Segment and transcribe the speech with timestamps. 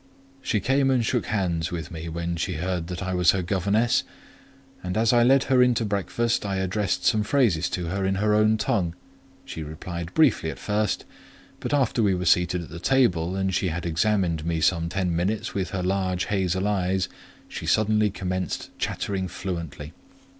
[0.41, 4.03] She came and shook hands with me when she heard that I was her governess;
[4.83, 8.15] and as I led her in to breakfast, I addressed some phrases to her in
[8.15, 8.95] her own tongue:
[9.45, 11.05] she replied briefly at first,
[11.59, 15.15] but after we were seated at the table, and she had examined me some ten
[15.15, 17.07] minutes with her large hazel eyes,
[17.47, 19.93] she suddenly commenced chattering fluently.